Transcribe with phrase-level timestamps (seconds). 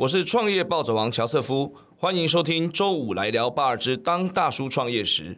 [0.00, 5.36] 我是创业暴走王乔瑟夫，欢迎收听周五来聊八二之当大叔创业时。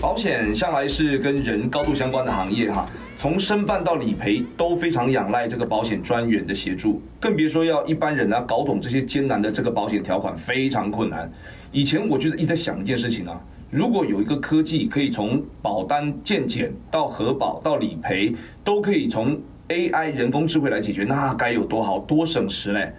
[0.00, 2.86] 保险向来是跟人高度相关的行业哈，
[3.18, 11.28] 从申办到理赔都非常仰赖这个保险专员的协助，更别说要一般人啊搞懂这些艰难的这个保险条款非常困难。
[11.72, 13.40] 以前我就是一直在想一件事情啊，
[13.72, 19.36] 如果有一个科技可以从保单鉴检到核保到理赔都可以从
[19.68, 22.94] AI 人工智慧来解决，那该有多好，多省时嘞！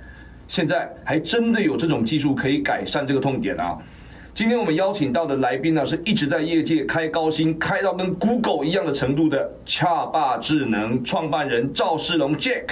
[0.49, 3.77] 现在还真的有这种技术可以改善这个痛点啊。
[4.39, 12.69] 今天我们邀请到的来宾呢，是一直在业界开高薪，开到跟 Google 一样的程度的恰霸智能创办人赵世龙 Jack。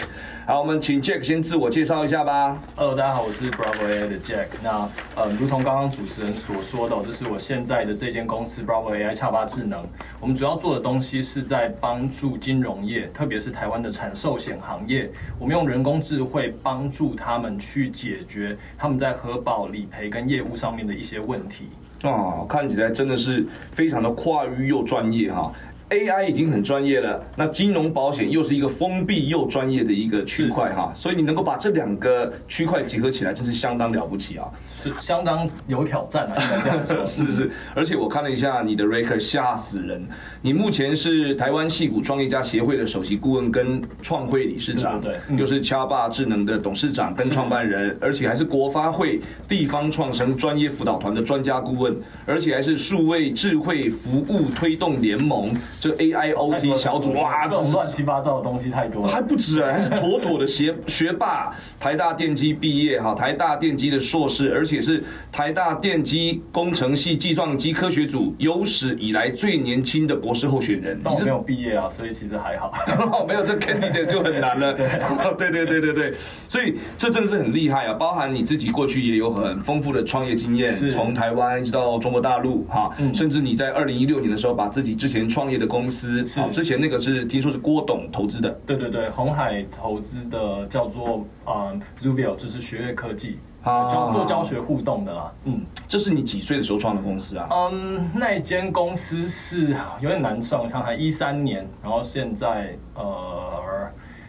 [0.47, 2.57] 好，我们请 Jack 先自我介绍一下吧。
[2.77, 4.47] Hello，大家好，我是 Bravo AI 的 Jack。
[4.63, 9.85] 那呃，如同刚刚主持人所说的，就是我现在的这间公司 Bravo AI 恰巴智能，
[10.21, 21.67] 我们主要做的东西是在帮助金融业，特别是台湾的产寿险行业，我们用人工智慧帮助他们去解决他们在核保、理赔跟业务上面的一些问题。
[22.03, 25.51] 啊，看起来真的是非常的跨域又专业哈。
[25.89, 34.45] AI 已经很专业了，那金融保险又是一个封闭又专业的一个区块哈，所以你能够把这两个区块结合起来，真是相当了不起啊！
[34.79, 37.05] 是相当有挑战啊，应该这样说。
[37.05, 40.05] 是是，而且我看了一下你的 record，吓死人！
[40.41, 59.07] 你目前是台湾戏骨创业家协会的首席顾问跟创会理事长，对对对嗯又是恰霸智能的董事长跟创办人，而且还是国发会地方创生专业辅导团的专家顾问，而且还是数位智慧服务推动联盟这 AIoT 小组，哇，这种乱七八糟的东西太多了。
[59.07, 65.01] 还不止啊，还是妥妥的学学霸，台大电机毕业哈，台大电机的硕士，而且是
[65.31, 70.99] 台大电机工程系计算机科学组有史以来最年轻的博士候选人。
[71.01, 72.73] 但我没有毕业啊，所以其实还好。
[73.11, 74.73] 哦， 没有这 candidate 就很难了。
[75.39, 76.13] 对 对对对对，
[76.49, 77.93] 所以这真的是很厉害啊！
[77.93, 88.49] 包含你自己过去也有很丰富的创业经验，是从台湾一直到中国大陆哈，甚至你在二零一六年的时候把自己之前创业的公司，是好之前那个是听说是郭董投资的。
[88.65, 93.56] 对对对，红海投资的叫做嗯 Zuvio，就是学业科技，啊
[93.89, 95.31] 教做教学互动的啦。
[95.45, 97.47] 嗯这是你几岁的时候创的公司啊？
[97.51, 103.61] 嗯，那一间公司是有点难算，我看还，一三年，然后现在呃，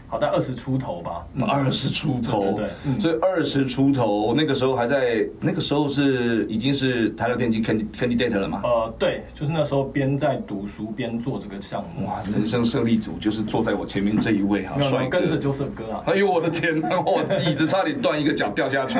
[0.08, 1.24] 好在二十出头吧。
[1.34, 8.60] 嗯二十出头，对对对嗯所以二十出头那个时候还在，那个时候是已经是台大电机 candid- candidate 了嘛？
[8.64, 16.02] 呃，对，就是那时候边在读书边做这个项目，哇，人生胜利组就是坐在我前面这一位哈，没有帅哥跟着 Joseph 哥啊。
[16.06, 18.98] 哎呦我的天呐，我椅子差点断一个脚掉下去。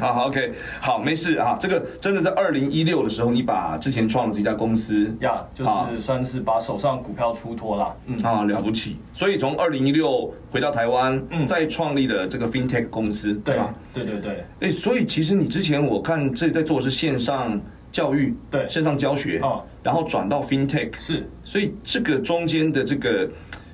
[0.00, 1.56] 好好，OK，好，没事啊。
[1.60, 7.96] 这个真的在二零一六的时候，你把之前创的这家公司呀就是算是把手上股票出脱了。
[8.06, 13.74] 嗯，啊了不起，所以从二零一六回到台湾，嗯再创立了这个 FinTech 公司，对对吧？
[13.92, 21.28] 对对对，哎，所以其实你之前我看这在做的是线上教育，对线上教学，哦然后转到 FinTech，是。
[21.42, 23.28] 所以这个中间的这个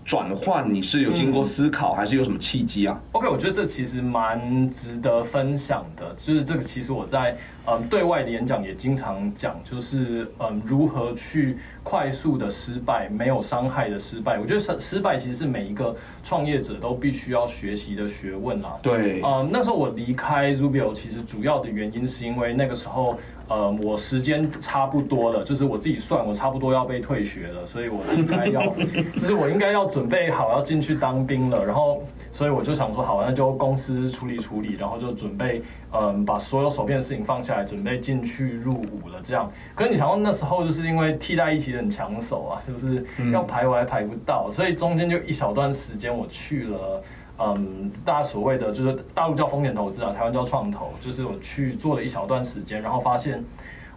[0.05, 7.35] 转换，你是有经过思考，还是有什么契机啊？OK，我觉得这其实蛮值得分享的，就是这个其实我在
[7.67, 14.39] 嗯对外的演讲也经常讲，就是嗯如何去快速的失败，没有伤害的失败。
[14.39, 18.77] 我觉得失失败其实是每一个创业者都必须要学习的学问啦。
[18.83, 28.66] 对，呃，那时候我离开 Rubio，其实主要的原因是因为那个时候，呃，我时间差不多了，就是我自己算，我差不多要被退学了，所以我应该要，
[29.15, 35.62] 就是我应该要准备好要进去当兵了，然后，所以我就想说，好，那就公司处理处理，然后就准备，
[35.93, 39.50] 嗯、把所有手边的事情放下来，准备进去入伍了，这样。
[39.75, 47.02] 可是你想到那时候，就是因为替代役其实很抢手啊，就是要排我还排不到，所以中间就一小段时间我去了。
[47.39, 53.43] 嗯，大家所谓的就是大陆叫风险投资啊，台湾叫创投，就是我去做了一小段时间，然后发现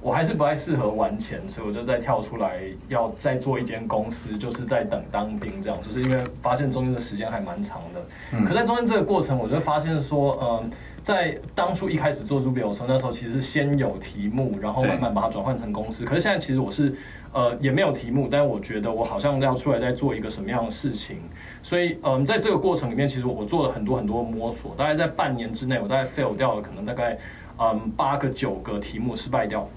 [0.01, 8.45] 我还是不太适合玩钱，所以我就再跳出来，要再做一间公司，就是在等当兵这样，就是因为发现中间的时间还蛮长的。
[8.45, 16.05] 可在中间这个过程，我就发现说，嗯，在当初一开始做 Rubio 的时候，那时候其实是先有题目，然后慢慢把它转换成公司。
[16.05, 16.95] 可是现在其实我是
[17.33, 21.17] 呃也没有题目，但是我觉得我好像要出来再做一个什么样的事情，
[21.67, 27.17] 所以嗯，在这个过程里面，其实我做了很多很多摸索，大概在半年之内，我大概 fail 掉了可能大概
[27.59, 29.67] 嗯八个九个题目失败掉。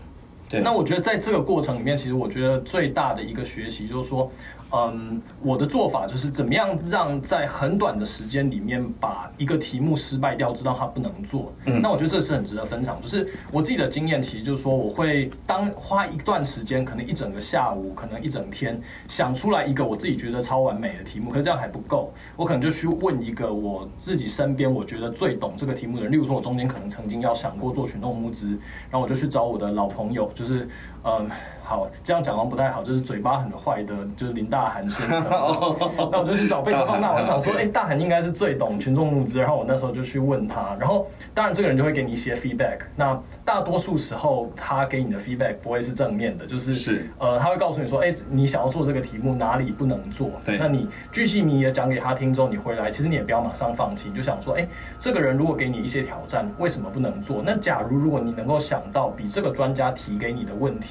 [0.48, 4.30] 对那我觉得在这个过程里面，其实我觉得最大的一个学习就是说，
[4.72, 11.52] 嗯，我的做法就是怎么样让在很短的时间里面把一个题目失败掉，知道它不能做。
[11.66, 13.00] 嗯那我觉得这是很值得分享。
[13.00, 28.48] 就是我自己的经验，其实就是说，我会当花一段时间，可能一整个下午，可能一整天，想出来一个我自己觉得超完美的题目，可是这样还不够，我可能就去问一个我自己身边我觉得最懂这个题目的人，例如说，我中间可能曾经要想过做群众募资，
[28.90, 30.68] 然后我就去找我的老朋友，就是
[31.04, 31.30] 嗯。
[31.62, 35.22] 好，这样讲完不太好，就是嘴巴很坏的，就是林大涵先生。
[36.10, 42.78] 那我就去找贝壳放大，我想说，哎，大涵应该是最懂群众募资，然后我那时候就去问他，然后当然这个人就会给你一些 feedback。
[42.96, 50.28] 那大多数时候他给你的 feedback 不会是正面的，就是是呃，他会告诉你说，哎，你想要做这个题目哪里不能做？
[50.44, 54.66] 对，那你巨细迷也讲给他听之后，你回来其实你也不要马上放弃，你就想说，哎，
[54.98, 57.40] 这个人如果给你一些挑战，为什么不能做？
[57.46, 60.89] 那假如如果你能够想到比这个专家提给你的问题。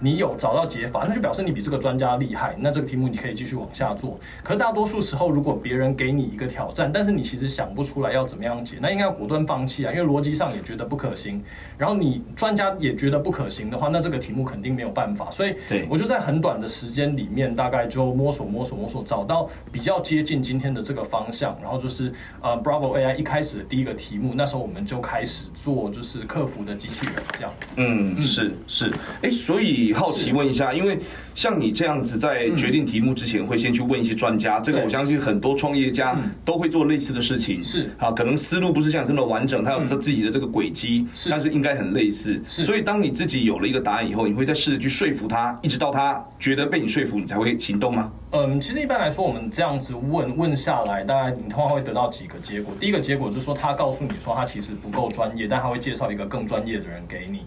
[0.00, 2.56] 你有找到解法，那就表示你比这个专家厉害。
[2.58, 4.18] 那这个题目你可以继续往下做。
[4.42, 11.42] 可是大多数时候，如果别人给你一个挑战，但是你其实想不出来要怎么样解，那应该要果断放弃啊，因为逻辑上也觉得不可行。
[11.76, 15.30] 然后你专家也觉得不可行的话，那这个题目肯定没有办法。
[15.30, 15.54] 所以，
[15.88, 21.54] 我就在很短的时间里面，大概就摸索摸索摸索，找到比较接近今天的这个方向。
[21.60, 22.10] 然后就是
[22.40, 27.74] 呃，Bravo AI 一开始的第一个题目，那时候我们就开始做，就是客服的机器人这样子。
[27.76, 28.90] 嗯，是是，
[29.22, 29.89] 哎，所以。
[29.92, 30.98] 好奇问一下，因为
[31.34, 37.62] 像你这样子在决定题目之前，会先去问一些专家，这个我相信很多创业家都会做类似的事情。
[37.62, 42.40] 是啊，可能思路不是像这么完整，他有他自己的这个轨迹，但是应该很类似。
[42.46, 48.10] 所以当你自己有了一个答案以后，你会再试着去说服他，一直到他觉得被你说服，你才会行动吗？
[48.32, 52.72] 嗯，其实一般来说，我们这样子问问下来，大概你通常会得到几个结果。
[52.78, 57.40] 第一个结果就是说，他告诉你说他其实不够专业，但他会介绍一个更专业的人给你。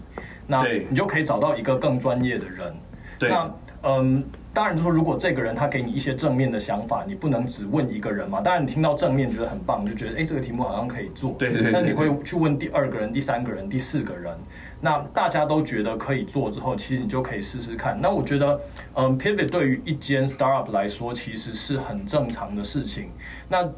[0.46, 2.74] 那你就可以找到一个更专业的人。
[3.20, 3.50] 那
[3.86, 8.40] 嗯，当然就说，如果这个人他给你一些正面的想法，你不能只问一个人嘛。
[8.40, 11.34] 当然，你听到正面觉得很棒，就觉得哎，这个题目好像可以做。
[11.38, 11.70] 对对。
[11.70, 14.34] 那你会去问第二个人、第三个人、第四个人。
[14.80, 17.98] 那大家都觉得可以做之后，其实你就可以试试看。
[18.00, 18.60] 那我觉得，
[18.94, 23.08] 嗯，pivot 对于一间 startup 来说，其实是很正常的事情。
[23.48, 23.68] 那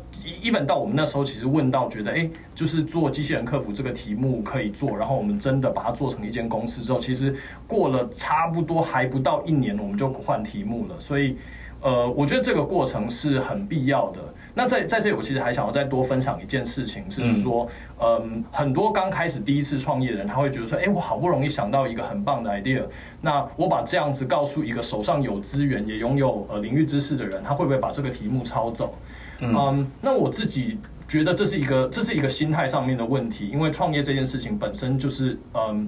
[0.43, 7.35] 一本到我们那时候，其实问到觉得，哎，就是做机器人客服这个题目可以做，然后我们真的把它做成一间公司之后，其实
[7.67, 10.95] 过了差不多还不到一年，我们就换题目了。
[10.99, 11.37] 所以。
[11.83, 14.19] 呃，我觉得这个过程是很必要的。
[14.59, 17.69] 那在在这里，我其实还想要再多分享一件事情，是说，
[18.01, 22.83] 嗯，很多刚开始第一次创业的人，他会觉得说，哎，我好不容易想到一个很棒的 idea，
[23.21, 28.95] 那我把这样子告诉一个手上有资源、也拥有呃领域知识的人，他会不会把这个题目抄走？
[29.41, 35.87] 嗯，那我自己觉得这是一个这是一个心态上面的问题，因为创业这件事情本身就是，嗯。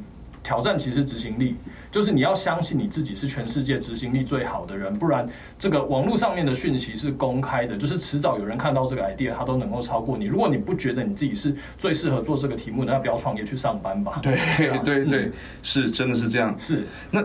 [0.49, 1.55] 挑战其实执行力，
[1.91, 5.29] 就是你要相信你自己是全世界执行力最好的人，不然
[5.59, 10.25] 这个网络上面的讯息是公开的，就是迟早有人看到这个 idea，他都能够超过你。
[10.25, 14.21] 如果你不觉得你自己是最适合做这个题目，那不要创业去上班吧。
[14.23, 14.39] 对
[14.83, 15.31] 对对，
[15.62, 16.56] 是真的是这样。
[16.59, 17.23] 是那。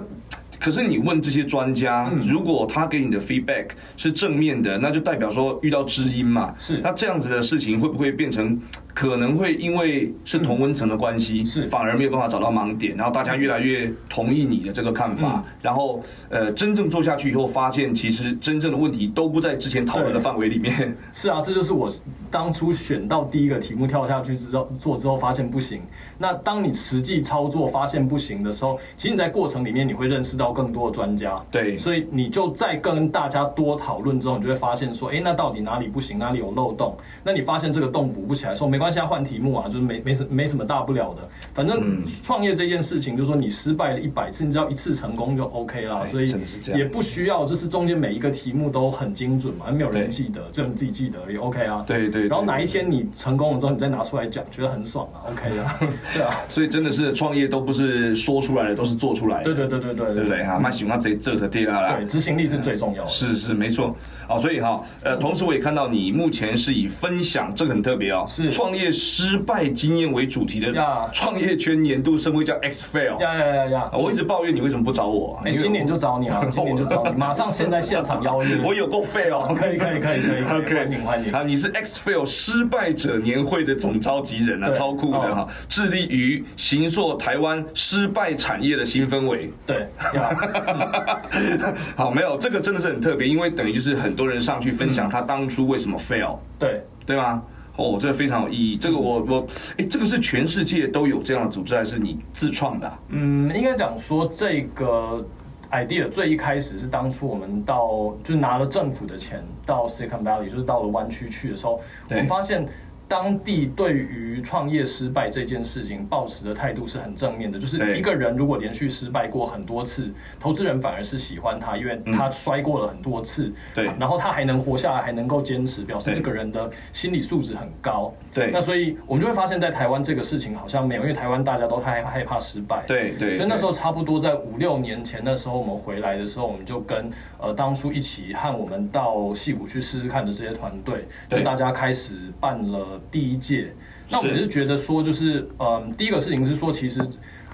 [0.60, 3.68] 可是你问这些专家，如果他给你的 feedback
[3.98, 6.56] 是正面的，那就代表说遇到知音嘛。
[6.58, 8.58] 是，那这样子的事情会不会变成
[8.94, 20.96] 可能会因为是同温层的关系，是反而没有办法找到盲点，然后大家越来越同意你的这个看法，然后呃真正做下去以后，发现其实真正的问题都不在之前讨论的范围里面。
[21.12, 21.90] 是啊，这就是我
[22.32, 25.82] 当初选到第一个题目跳下去之后做之后发现不行。
[26.18, 30.54] 那当你实际操作发现不行的时候，其实你在过程里面你会认识到。
[30.54, 36.96] 更多的专家，对，所以你就再跟大家多讨论之后，你就会发现说，哎，那到底哪里不行，哪里有漏洞？
[37.24, 41.22] 那你发现这个洞补不起来，说没关系，换题目啊，就是没没什没什么大不了的。
[41.54, 46.04] 反正创业这件事情，就是说你失败了一百次，你只要一次成功就 OK 啦。
[46.04, 46.36] 所以
[46.76, 51.84] 也不需要，就是中间每一个题目都很精准嘛，没有人记得，只有你自己记得而已 OK 啊。
[51.88, 52.28] 对对。
[52.28, 55.80] 然后哪一天你成功了之后，你再拿出来讲，觉得很爽啊，OK 啊。
[56.14, 56.36] 对啊。
[56.50, 59.46] 所以真的是创业都不是说出来的，都是做出来的。
[59.46, 60.44] 对对对对对，对不对？
[60.44, 61.14] 哈，蛮喜欢这。
[61.24, 63.10] 这的第二啦，对，执行力是最重要的。
[63.10, 63.96] 是是没错，
[64.28, 70.74] 好，所以哈，呃，同时我也看到你目前是以分享，这个很特别哦，是创业失败经验为主题的
[71.12, 73.20] 创业圈年度盛会叫 X Fail。
[73.22, 73.90] 呀呀呀呀！
[73.94, 75.42] 我一直抱怨你为什么不找我？
[75.46, 76.46] 哎，今年就找你啊！
[76.50, 78.60] 今年就找你，马上现在现场邀约。
[78.64, 81.44] 我有够 fail，可以可以可以可以，欢迎欢迎啊！
[81.44, 85.48] 你是 X Fail 失败者年会的总召集人啊，超酷的哈！
[85.68, 89.52] 致力于行塑台湾失败产业的新氛围。
[89.66, 89.88] 对。
[91.96, 97.44] 好，没有这个真的是很特别，因为等于就是很多人上去分享他当初为什么 fail，对对吗？
[97.76, 98.78] 哦，这个非常有意义。
[98.78, 102.94] 这个我我，哎，这个是全世界都有这样的组织，还是你自创的？
[103.10, 105.26] 嗯，应该讲说这个。
[105.72, 112.64] idea 最一开始是当初我们到就拿了政府的钱到 Silicon Valley，就是到了湾区去的时候，我们发现。
[113.08, 123.86] 当地对于创业失败这件事情抱持的态度是很正面的，就是一个人如果连续失败过很多次，投资人反而是喜欢他，因为他摔过了很多次，嗯对。
[124.00, 128.14] 然后他还能活下来，还能够坚持，表示这个人的心理素质很高。
[128.34, 128.52] 对。
[128.52, 132.84] 那所以我们就会发现，在台湾这个事情好像没有，因为台湾大家都太害怕失败。
[132.88, 143.74] 对对，所以那时候候差不多在五六年前，那时候我们回来的时候，我们就跟呃当初一起和我们到戏谷去试试看的这些团队，就大家开始办了第一届。
[144.10, 147.02] 那我们是是觉得说，就是嗯，第一个事情是说，其实。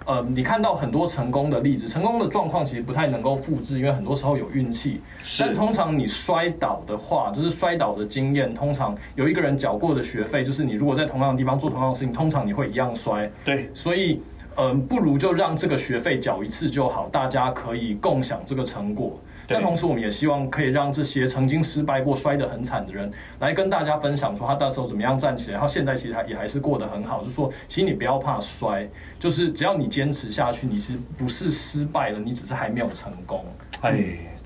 [0.05, 5.01] 呃，你看到很多成功的例子，成功的状况其实不太能够复制，因为很多时候有运气。
[5.21, 13.29] 是但通常你摔倒的话，就是摔倒的经验，通常有一个人缴过的学费，就是你如果在同样的地方做同样的事情，通常你会一样摔。
[13.45, 14.19] 对所以，
[14.55, 19.19] 嗯，不如就让这个学费缴一次就好，大家可以共享这个成果。
[19.49, 27.23] 对那同时，我们也希望可以让这些曾经失败过、摔得很惨的人，来跟大家分享说他到时候怎么样站起来，他现在其实他也还是过得很好。
[27.23, 28.87] 就说，其实你不要怕摔，
[29.19, 33.43] 就是只要你坚持下去，你是不是失败了，你只是还没有成功。
[33.81, 33.97] 哎，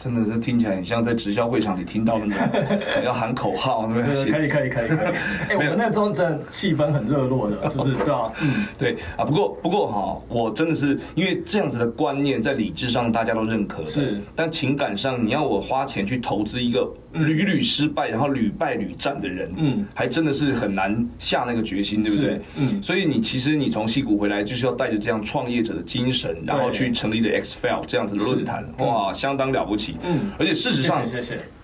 [0.04, 4.32] 真的是听起来很像在直销会场里听到的那种， 要喊口号，对不对，对？
[4.34, 4.98] 可以，可以，可以，可以。
[5.48, 22.42] 哎，我们那周真的气氛很热络的，就是对啊，嗯， 对啊，不过不过哈，我真的是因为这样子的观念在理智上大家都认可，是，但情感上你要我花钱去投资一个屡屡失败，然后屡败屡战的人，嗯，还真的是很难下那个决心，对不对？
[22.58, 29.93] 嗯所以你其实你从戏谷回来，就是要带着这样创业者的精神，然后去成立了 XFL 这样子的论坛，哇，相当了不起。
[30.04, 31.04] 嗯而且事实上。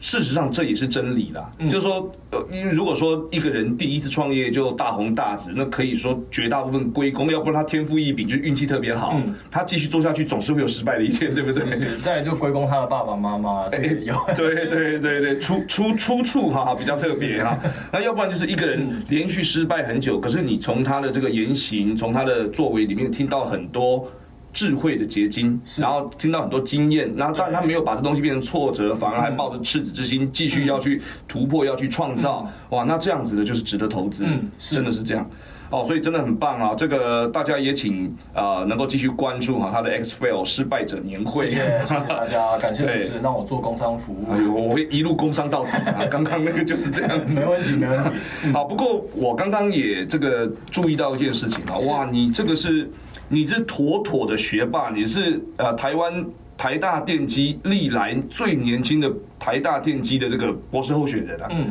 [0.01, 1.51] 事实上，这也是真理啦。
[1.57, 11.69] 嗯就是说，呃，因为如果说一个人第一次创业就大红大紫，那可以说绝大部分归功，要不然他天赋异禀，就运气特别好，嗯他继续做下去总是会有失败的一天，对不对？
[11.71, 14.15] 是是，再来就归功他的爸爸妈妈， 这个也有。
[14.37, 17.59] 对对对对，出出出处哈比较特别哈。
[17.91, 24.09] 那要不然就是一个人连续失败很久，可是你从他的这个言行，从他的作为里面听到很多。
[24.53, 32.49] 智慧的结晶，然后听到很多经验，然后但他没有把这东西变成挫折，反而还抱着赤子之心，继续要去突破，要去创造。
[32.69, 35.29] 哇，那这样子的就是值得投资嗯，真的是这样。
[35.71, 36.73] 哦，所以真的很棒啊！
[36.75, 41.47] 这个大家也请啊、呃能够继续关注哈他的 X Fail 失败者年会。
[41.47, 44.25] 谢谢谢谢 大家，感谢主持人让我做工商服务。
[44.31, 46.03] 哎呦，我会一路工商到底啊！
[46.09, 47.45] 刚刚那个就是这样子没。
[47.45, 48.09] 问题，没问题。
[48.51, 52.89] 好，不过我刚刚也这个注意到一件事情啊，哇，你这个是
[53.29, 56.25] 你是妥妥的学霸，你是呃台湾
[56.57, 59.09] 台大电机历来最年轻的
[59.39, 61.47] 台大电机的这个博士候选人啊。
[61.51, 61.67] 嗯，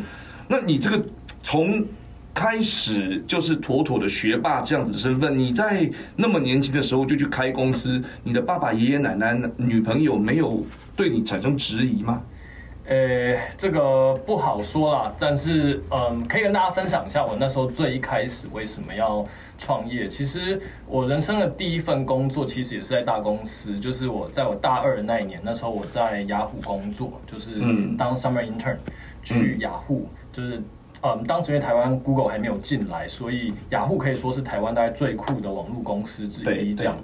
[0.46, 1.04] 那你这个
[1.42, 1.84] 从
[2.32, 12.22] 开始就是妥妥的学霸这样子的身份，你在那么年轻的时候就去开公司，你的爸爸、爷爷奶奶、女朋友没有对你产生质疑吗？
[12.86, 19.26] 呃，这个不好说啦，但是嗯，可以跟大家分享一下我那时候最一开始为什么要
[19.58, 20.08] 创业。
[20.08, 28.76] 其实我人生的第一份工作其实也是在大公司，就是我在我大二的那一年，那时候我在雅虎工作，就是嗯当 summer intern
[29.22, 30.62] 去雅虎，就是。
[31.00, 36.74] 嗯，当时因为台湾 Google 还没有进来，所以雅虎可以说是台湾大概最酷的网络公司之一。
[36.74, 36.98] 这样，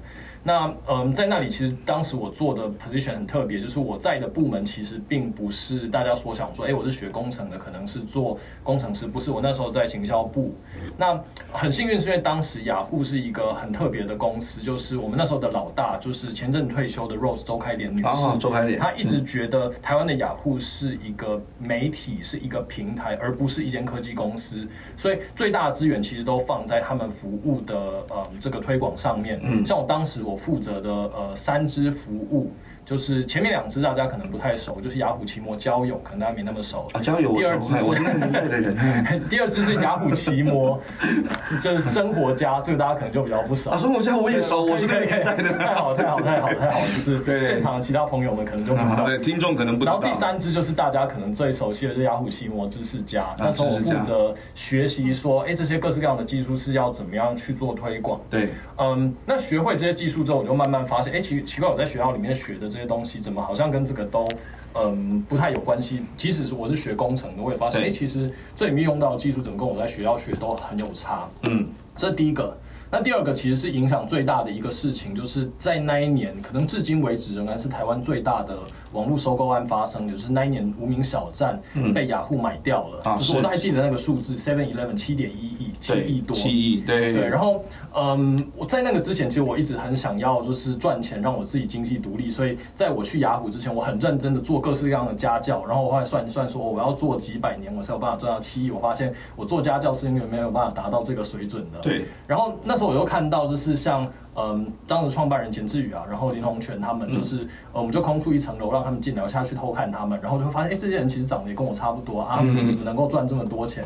[0.46, 9.30] 那嗯，在那里其实当时我做的 position 很特别，就是我在的部门其实并不是大家所想说，哎、我是学工程的，可能是做工程师，不是。
[9.30, 10.54] 我那时候在行销部。
[10.98, 11.18] 那
[11.50, 18.06] 很幸运是因为当时雅虎是一个很特别的公司，就是我们那时候的老大就是前阵退休的 Rose 周开莲女士。
[18.06, 27.76] 啊，周开莲，她一直觉得台湾的雅虎是一个媒体，是一个平台，而不是一间科技公司，所以最大的资源其实都放在他们服务的
[28.10, 29.40] 呃这个推广上面。
[29.42, 32.52] 嗯像我当时我负责的呃三支服务。
[32.84, 36.88] 就是前面两只大家可能不太熟，就是雅虎奇摩交友，可能大家没那么熟。
[36.92, 38.76] 啊，交友我第二支熟，哎我是那个年代的人。
[38.76, 40.78] 哎 第二只是雅虎奇摩，
[41.62, 43.70] 就是生活家，这个大家可能就比较不熟。
[43.70, 45.58] 啊，生活家我也熟，我是那可以可以个年代的。
[45.58, 49.06] 太好了太好了太好了太好了，就是 对现场的其他朋友们可能就不知道。
[49.06, 49.92] 对，听众可能不知道。
[49.92, 53.34] 然后第三只就是大家可能最熟悉的，是雅虎奇摩知识家。
[53.38, 58.20] 那时候我负责学习说，哎，这些各式各样的技术是要怎么样去做推广。
[58.28, 58.48] 对，
[58.78, 64.28] 嗯，那学会这些技术之后，我就慢慢发现，哎，奇奇怪，我在学校里面学的这些东西，怎么好像跟这个都
[64.74, 66.02] 嗯不太有关系？
[66.16, 71.28] 即使是我是学工程的，我也发现，对哎，其实这里面用到的技术，怎么跟我在学校学都很有差。
[71.44, 72.56] 嗯，这第一个。
[72.90, 78.56] 那第二个其实是影响最大的一个事情，就是在那一年，可能至今为止仍然是台湾最大的
[78.94, 81.60] 网络收购案发生，就是那一年无名小站
[81.92, 87.62] 被雅虎买掉了，就是我都还记得那个数字，Seven Eleven 七点一亿，七亿多，七亿，对对，然后
[87.94, 92.30] 嗯，我在那个之前，其实我一直很想要就是赚钱，让我自己经济独立。
[92.30, 95.64] 所以在我去雅虎之前，我很认真的做各式各样的家教。
[95.66, 98.70] 然后我后来算一算，说我要做几百年，我才有办法赚到七亿。
[98.70, 101.80] 我发现我做家教是因为没有办法达到这个水准的。
[101.80, 102.04] 对。
[102.26, 113.84] 然后那时候我又看到，就是像嗯，当时创办人简志宇啊，然后林宏全他们，就是、呃，我们就空出一层楼让他们进来，我下去偷看他们，然后就会发现，哎，这些人其实长得也跟我差不多啊，怎么能够赚这么多钱？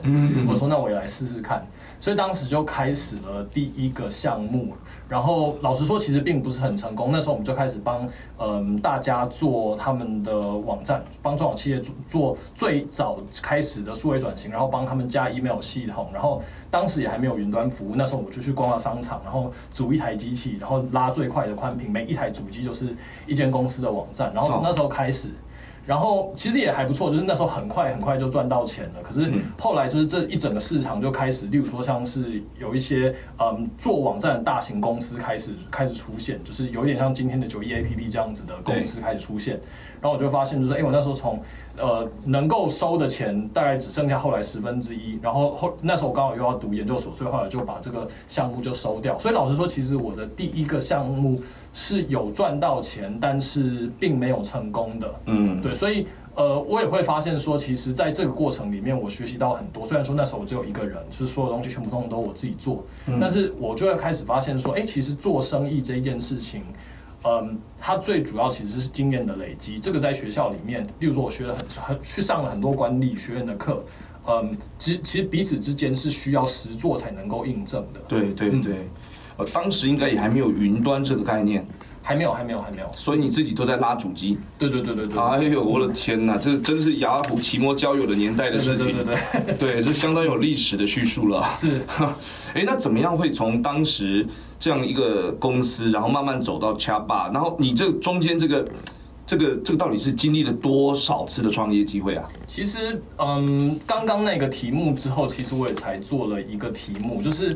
[0.48, 1.62] 我说那我也来试试看。
[2.00, 4.68] 所以当时就开始了第一个项目，
[5.08, 7.10] 然后老实说，其实并不是很成功。
[7.10, 22.94] 那时候我们就开始帮嗯大家做他们的网站，帮中小企业做做最早开始的数位转型，然后帮他们加 email 系统，然后当时也还没有云端服务，那时候我就去逛了商场，然后组一台机器，然后拉最快的宽频，每一台主机就是
[23.26, 25.30] 一间公司的网站，然后从那时候开始。
[25.88, 29.00] 然后其实也还不错，就是那时候很快很快就赚到钱了。
[29.02, 39.58] 可是后来就是这一整个市场就开始，例如说像是有一些嗯做网站的大型公司开始开始出现，就是有一点像今天的九一 APP 这样子的公司开始出现。
[40.00, 41.42] 然后我就发现，就是哎，我那时候从
[41.76, 45.18] 呃能够收的钱大概只剩下后来十分之一。
[45.22, 49.18] 然后后那时候我刚好又要读研究所，所以后来就把这个项目就收掉。
[49.18, 51.40] 所以老实说，其实我的第一个项目
[51.72, 55.14] 是有赚到钱，但是并没有成功的。
[55.26, 59.84] 嗯，对，所以呃，我也会发现说，其实在这个过程里面，我学习到很多。
[59.84, 62.84] 虽然说那时候我只有一个人，就是所有东西全部通通都我自己做，
[63.20, 66.62] 但是我就会开始发现说，哎，其实做生意这一件事情。
[67.24, 69.76] 嗯，它最主要其实是经验的累积。
[69.76, 73.82] 这个在学校里面，例如说，我学了很很去上了很多管理学院的课。
[74.28, 78.00] 嗯，其其实彼此之间是需要实做才能够印证的。
[78.06, 78.88] 对对对，
[79.38, 81.66] 呃，当时应该也还没有云端这个概念，
[82.02, 82.90] 还没有，还没有，还没有。
[82.94, 84.36] 所以你自己都在拉主机。
[84.58, 85.18] 对对对对对。
[85.18, 88.86] 哎呦，我的天哪，这真是雅虎奇摩交友的年代的事情。
[88.86, 89.54] 对对对对。
[89.74, 91.48] 对，这相当有历史的叙述了。
[91.56, 91.80] 是。
[92.52, 94.26] 哎，那怎么样会从当时
[94.58, 97.30] 这样一个公司，然后慢慢走到恰巴？
[97.30, 98.66] 然后你这中间这个。
[99.28, 102.26] 这个这个到底是经历了多少次的创业机会啊？
[102.46, 107.54] 其实，嗯，刚刚那个题目之后，其实我也才做了一个题目，就是，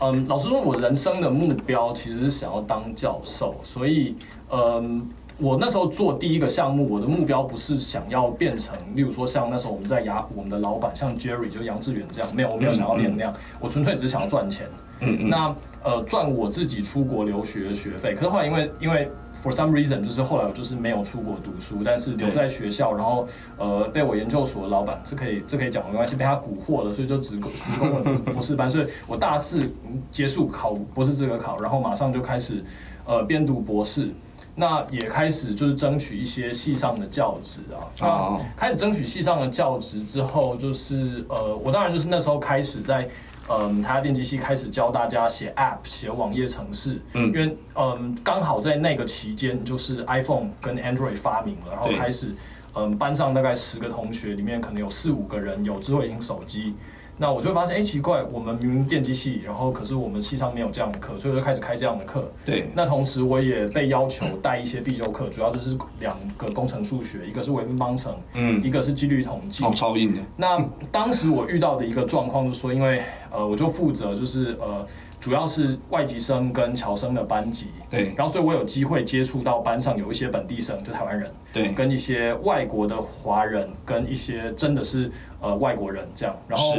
[0.00, 4.16] 嗯，老实说，我人生的目标其实是想要当教授，所以，
[4.50, 5.06] 嗯，
[5.38, 14.66] 我那时候做第一个项目，我的目标不是想要变成，例如说像那时候我们在雅虎，我们的老板像 Jerry 就杨致远这样，没有，我没有想要变那样，我纯粹只是想要赚钱。
[15.00, 15.28] 嗯嗯。
[15.28, 19.10] 那呃，赚我自己出国留学学费，可是后来因为因为。
[19.42, 23.26] For some reason，就是后来我就是没有出国读书，但是留在学校，然后
[23.56, 29.72] 呃被我研究所的老板，这可以这可以讲没关系，被他蛊惑了，所以就只只供了博士班，所以我大四
[30.10, 32.62] 结束考博士资格考，然后马上就开始
[33.06, 34.10] 呃边读博士，
[34.54, 43.08] 那也开始就是争取一些系上的教职啊，啊，开始争取系上的教职之后，就是呃我当然就是那时候开始在。
[43.50, 47.02] 嗯，台电机系开始教大家写 App、写网页程式。
[47.14, 52.34] 嗯，因为嗯，刚好在那个期间，就是 iPhone 跟 Android 发明了，然后开始
[52.74, 56.74] 嗯，班上大概十个同学里面，可能有四五个人有智慧型手机。
[57.20, 62.24] 那我就发现，哎，奇怪，我们明明电机系，然后可是我们系上没有这样的课，所以就开始开这样的课。
[62.46, 62.66] 对。
[62.74, 69.62] 那同时，我也被要求带一些必修课，主要就是两个工程数学，一个是微分方程，嗯，一个是几率统计。
[69.62, 70.20] 哦，超硬的。
[70.34, 70.58] 那
[70.90, 74.86] 当时我遇到的一个状况就是说，因为呃，我就负责就是呃。
[75.20, 86.74] 主要是外籍生跟侨生的班级，对，然后所以我有机会接触到班上有一些本地生，就台湾人，对，跟一些外国的华人，跟一些真的是呃外国人这样，然后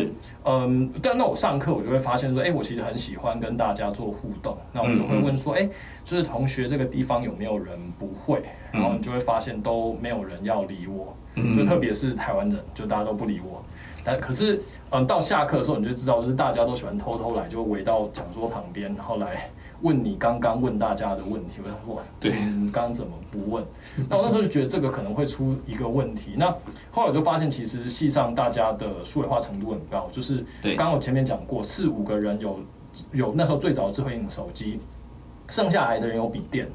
[0.46, 5.70] 嗯，但那我上课我就会发现说，哎，我其实很喜欢跟大家做互动，那我就会问说，哎，
[6.04, 7.78] 就是同学这个地方有没有人？
[8.00, 8.42] 不会？
[8.72, 11.16] 然后你就会发现都没有人要理我，
[11.56, 13.62] 就特别是台湾人，就大家都不理我。
[14.04, 19.50] 但可是，嗯，到下课的时候，你就知道，就是大家都喜欢偷偷来，就围到讲桌旁边，然后来
[19.82, 21.60] 问你刚刚问大家的问题。
[21.64, 22.32] 我想说，对，
[22.72, 23.64] 刚刚怎么不问？
[24.10, 26.34] 那我那时候就觉得这个可能会出一个问题。
[26.36, 26.52] 那
[26.92, 32.60] 后来我就发现，其实系上大家的数位化程度很高，就是刚刚我前面讲过，四五个人有
[33.12, 34.80] 有那时候最早的智慧型手机，
[35.48, 36.68] 剩下来的人有笔电。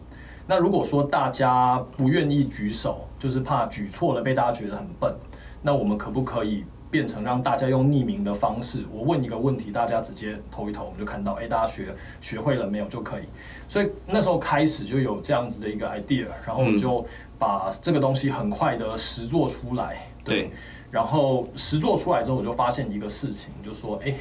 [0.46, 5.12] 那如果说大家不愿意举手，就是怕举错了被大家觉得很笨，
[5.60, 6.64] 那我们可不可以？
[6.96, 13.24] 变成让大家用匿名的方式，我问一个问题，大家直接投一投，我们就看到，哎，大家学学会了没有就可以。
[13.68, 17.04] 所以那时候开始就有这样子的一个 idea，然后我们就
[17.38, 20.06] 把这个东西很快的实做出来。
[20.24, 20.48] 对，
[20.90, 24.14] 然后实做出来之后，我就发现一个事情，就说，哎，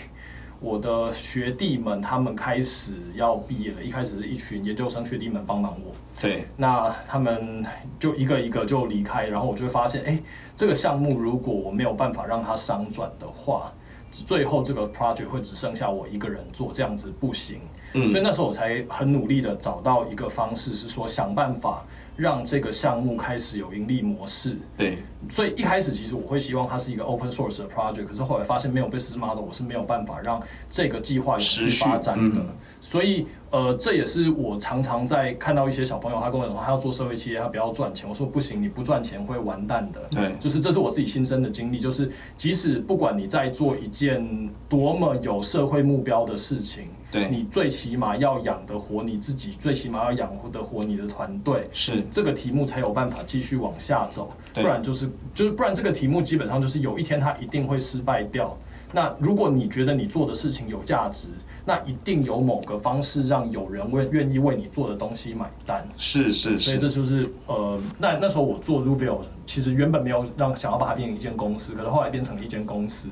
[0.60, 7.66] 我的学弟们他们开始要毕业了，一开始是一群研究生学弟们帮忙我，对，那他们
[8.00, 10.20] 就一个一个就离开，然后我就会发现，哎，
[10.56, 13.72] 这个项目如果我没有办法让它商转的话，
[14.12, 17.60] 最后这个 project 会只剩下我一个人做，这样子不行。
[17.94, 18.10] 嗯。
[18.10, 24.58] 所以那时候我才很努力的找到一个方式，是说想办法让这个项目开始有盈利模式。
[24.78, 25.00] 对，
[25.30, 32.40] 所以一开始其实我会希望它是一个 open source 的 project，可是后来发现没有 business model，我是没有办法让这个计划持续发展的。
[32.40, 32.48] 嗯
[32.86, 38.08] 所以呃，这也是我常常在看到一些小朋友，他跟我讲说他要做社会企业，他不要赚钱。
[38.08, 40.02] 我说不行，你不赚钱会完蛋的。
[40.12, 44.24] 对就是这是我自己亲身的经历，就是即使不管你在做一件
[44.70, 51.64] 多么有社会目标的事情，对你最起码要养得活你自己，最起码要养得活你的团队。
[51.74, 58.56] 是，这个题目才有办法继续往下走，对不然就是就是不然这个题目基本上就是有一天它一定会失败掉。
[58.94, 61.28] 那如果你觉得你做的事情有价值，
[61.66, 65.86] 那一定有某个方式让有人为愿意为你做的东西买单。
[65.98, 73.10] 是是是，所以这就是呃，那那时候我做 Rubio，其实原本没有让想要把它变成一间公司，可是后来变成了一间公司，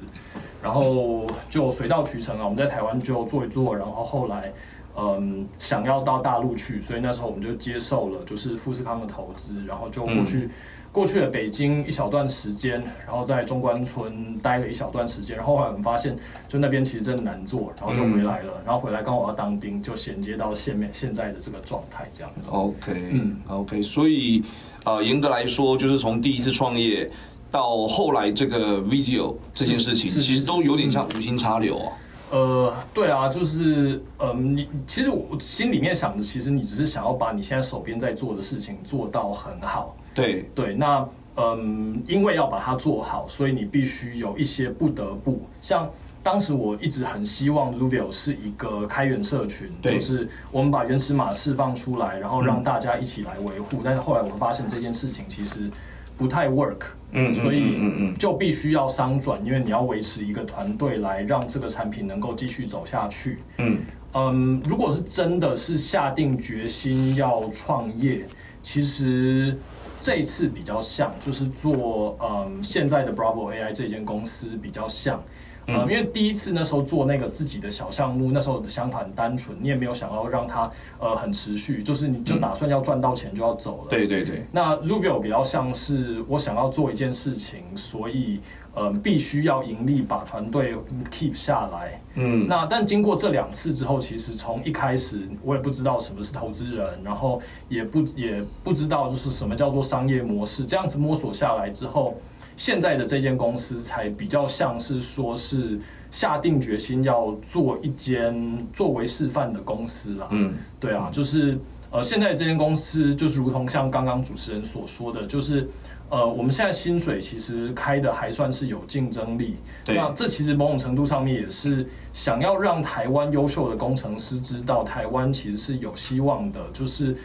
[0.62, 4.54] 然后就水到渠成啊，我们在台湾就做一做，然后后来
[4.96, 10.50] 嗯想要到大陆去，所以那时候我们就接受了就是富士康的投资，然后就过去。
[10.94, 16.16] 过去了北京一小段时间，然后在中关村待了一小段时间，然后后来我们发现，
[16.48, 22.52] 就那边其实真的难做，然后就回来了，然后回来刚好要当兵，就衔接到现面现在的这个状态这样子。
[22.52, 24.44] OK，嗯 OK，所以
[24.86, 27.10] 呃，严格来说，就是从第一次创业
[27.50, 31.92] 到后来这个 video 这件事情，其实都有点像无心插柳啊。
[32.30, 39.96] 呃，对啊，就是，嗯，你其实我心里面想的，其实你只是想要把你现在手边在做的事情做到很好。
[40.14, 45.90] 对，对，那嗯，因为要把它做好，所以你必须有一些不得不，像
[46.22, 53.82] 当时我一直很希望 Rubio 是一个开源社群，就是我们把原始码释放出来，然后让大家一起来维护。
[53.84, 55.70] 但是后来我们发现这件事情其实
[56.16, 63.40] 不太 work，嗯嗯所以嗯嗯嗯就必须要商转，因为你要维持一个团队来让这个产品能够继续走下去。
[63.58, 63.80] 嗯，
[64.14, 68.26] 嗯，如果是真的是下定决心要创业，
[68.62, 69.58] 其实
[70.04, 75.24] 这一次比较像，就是做嗯现在的 Bravo AI 这间公司比较像。
[75.66, 83.88] 嗯，因为第一次那时候做那个自己的小项目，那时候的想法很单纯，你也没有想要让它呃很持续，就是你就打算要赚到钱就要走了。
[83.90, 88.42] 对对对，那 Rubio 比较像是我想要做一件事情，所以
[88.74, 90.76] 呃必须要盈利，把团队
[91.12, 92.02] keep 下来。
[92.16, 102.16] 嗯，那但经过这两次之后，其实从一开始我也不知道什么是投资人，然后也不也不知道就是什么叫做商业模式，这样子摸索下来之后，
[102.56, 105.80] 现在的这间公司才比较像是说是
[106.12, 110.28] 下定决心要做一间作为示范的公司啦。
[110.30, 111.58] 嗯，对啊，就是
[111.90, 115.68] 呃，现在这间公司就是如同像刚刚主持人所说的，就是
[116.14, 119.56] 呃，我们现在薪水其实开的还算是有竞争力。
[119.84, 127.18] 对那这其实某种程度上面也是想要让台湾优秀的工程师知道，台湾其实是有希望的，就是。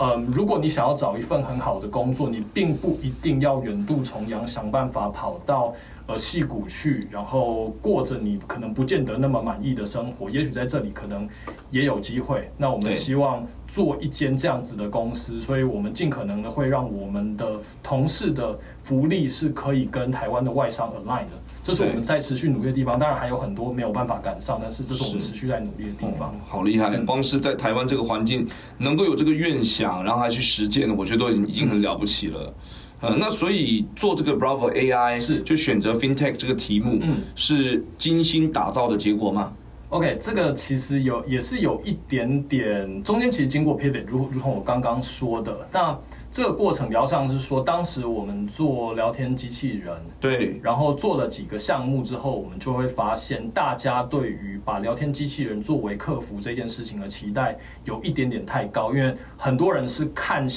[0.00, 5.74] 嗯，如果你想要找一份很好的工作，你并不一定要远渡重洋，想办法跑到
[6.06, 10.30] 呃戏谷去，然后过着你可能不见得那么满意的生活。
[10.30, 11.28] 也许在这里可能
[11.68, 12.48] 也有机会。
[12.56, 21.32] 那我们希望做一间这样子的公司，所以我们尽可能的会让我们的同事的福利是可以跟台湾的外商 align 的。
[21.68, 22.98] 这是我们在持续努力的地方。
[22.98, 26.34] 当然还有很多没有办法赶上，但是这是我们持续在努力的地方。
[26.46, 26.96] 好厉害！
[27.04, 32.54] 光是在台湾这个环境能够有这个愿想，然后还去实践，我觉得都已经已经很了不起了。
[33.00, 39.52] 呃，那所以做这个 Bravo AI 是就选择 FinTech 这个题目，嗯是精心打造的结果吗
[39.90, 45.96] ？OK，这个其实有也是有一点点，中间其实经过 pivot，如如同我刚刚说的，那
[46.30, 60.48] 这个过程比较像是说，当时我们做聊天机器人，对，然后做了几个项目之后，我们就会发现，大家对于把聊天机器人作为客服这件事情的期待有一点点太高，因为很多人是看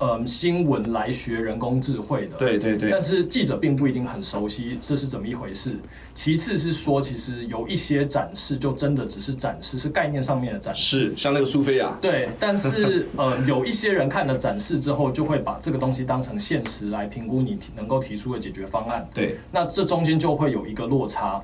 [0.00, 5.76] 新嗯新闻来学人工智慧的，对对对但是记者并不一定很熟悉这是怎么一回事。
[6.14, 11.10] 其次是说，其实有一些展示就真的只是展示，是概念上面的展示。
[11.10, 19.06] 是像那个苏菲亚，对，但是呃， 有一些人看了展示之后，就会把这个东西当成现实来评估你能够提出的解决方案。
[19.14, 21.42] 对，那这中间就会有一个落差。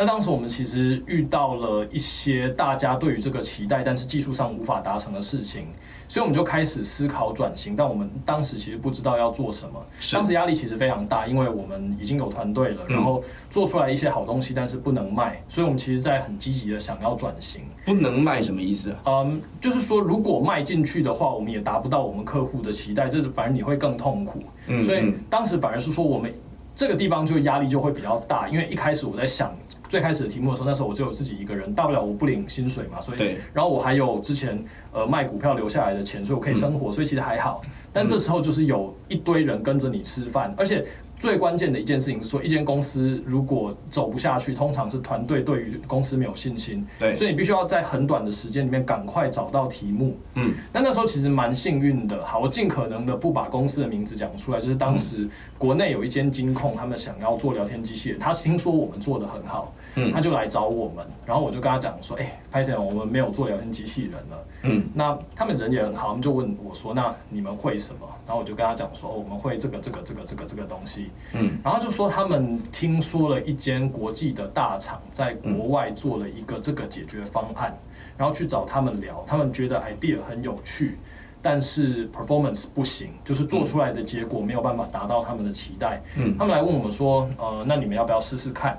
[0.00, 5.64] 那当时我们其实遇到了一些大家对于这个期待，但是技术上无法达成的事情，
[6.06, 7.74] 所以我们就开始思考转型。
[7.74, 17.62] 但我们当时其实不知道要做什么，当时压力其实非常大，因为我们已经有团队了，然后做出来一些好东西，但是不能卖，所以我们其实在很积极的想要转型。
[17.84, 18.94] 不能卖什么意思？
[19.04, 24.44] 嗯，就是说如果卖进去的话，我们也达不到我们客户的期待，这是反而你会更痛苦。
[24.68, 26.32] 嗯所以当时反而是说我们。
[26.78, 29.52] 这个地方就压力就会比较大，因为一开始我在想
[29.88, 37.60] 最开始的题目的时候，那时候我只有自己一个人，大不了我不领薪水嘛，所以对，然后我还有之前呃卖股票留下来的钱，所以我可以生活，所以其实还好。
[37.92, 40.86] 但这时候就是有一堆人跟着你吃饭，而且
[41.18, 50.16] 最关键的一件事情是说，一间公司如果走不下去，通常是团队对于公司没有信心，对，所以你必须要在很短的时间里面赶快找到题目。
[50.34, 55.28] 嗯，那那时候其实蛮幸运的，好，我尽可能的不把公司的名字讲出来，就是当时
[55.58, 59.74] 国内有一间金控，他们想要做聊天机器人，他听说我们做的很好，
[60.06, 68.08] 嗯他就来找我们，然后我就跟他讲说，哎、拍摄我们没有做聊天机器人了，嗯，那他们人也很好，他们就问我说，那你们会什么？
[68.26, 77.76] 然后我就跟他讲说，哦，我们会这个这个这个这个这个东西，嗯，然后就说他们听说了一间国际的大厂在国外做了一个这个解决方案，
[78.16, 80.98] 然后去找他们聊，他们觉得 idea 很有趣，
[81.40, 86.02] 但是 performance 不行，就是做出来的结果没有办法达到他们的期待。
[86.16, 88.78] 嗯他们来问我们说，呃，那你们要不要试试看？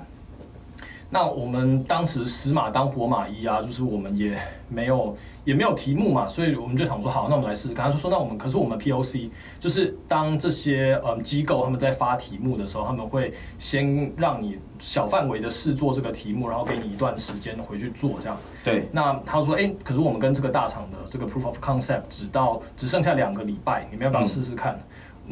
[1.12, 7.86] 那我们当时死马当活马医啊，就是我们也没有也没有题目嘛，所以我们就想说好，那我们来试试看。
[7.86, 18.38] 他就说，那我们可是我们 POC 就是当这些嗯机构他们在发题目的时候，他们会先让你小范围的试做这个题目，然后给你一段时间回去做这样。
[18.62, 24.78] 对，那他说，哎、可是我们跟这个大厂的这个 proof of concept 只到只剩下两个礼拜，你们要不要试试看？